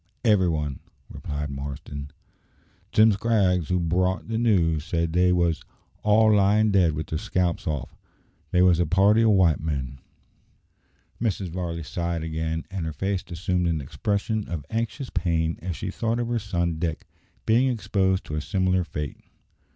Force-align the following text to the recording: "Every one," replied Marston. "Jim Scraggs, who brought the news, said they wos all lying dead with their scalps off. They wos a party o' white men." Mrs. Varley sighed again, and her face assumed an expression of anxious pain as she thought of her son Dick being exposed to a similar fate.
"Every 0.25 0.49
one," 0.49 0.79
replied 1.11 1.51
Marston. 1.51 2.09
"Jim 2.91 3.11
Scraggs, 3.11 3.69
who 3.69 3.79
brought 3.79 4.29
the 4.29 4.39
news, 4.39 4.83
said 4.83 5.13
they 5.13 5.31
wos 5.31 5.61
all 6.01 6.33
lying 6.35 6.71
dead 6.71 6.93
with 6.93 7.05
their 7.05 7.19
scalps 7.19 7.67
off. 7.67 7.95
They 8.49 8.63
wos 8.63 8.79
a 8.79 8.87
party 8.87 9.23
o' 9.23 9.29
white 9.29 9.59
men." 9.59 9.99
Mrs. 11.21 11.49
Varley 11.49 11.83
sighed 11.83 12.23
again, 12.23 12.65
and 12.71 12.87
her 12.87 12.93
face 12.93 13.23
assumed 13.29 13.67
an 13.67 13.79
expression 13.79 14.47
of 14.49 14.65
anxious 14.71 15.11
pain 15.11 15.59
as 15.61 15.75
she 15.75 15.91
thought 15.91 16.17
of 16.17 16.29
her 16.29 16.39
son 16.39 16.79
Dick 16.79 17.05
being 17.45 17.69
exposed 17.69 18.25
to 18.25 18.33
a 18.33 18.41
similar 18.41 18.83
fate. 18.83 19.17